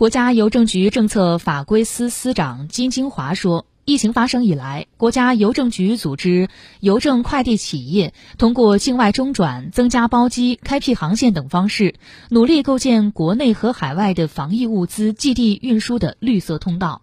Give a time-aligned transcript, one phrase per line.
[0.00, 6.48] 国家邮政局政策法规司司长金金华说，疫情发生以来，国家邮政局组织
[6.80, 11.96] 邮政快递企业通过境外中转、增加包机、开辟航线等方式，
[12.30, 17.02] 努力构建国内和海外的防疫物资寄递运输的绿色通道。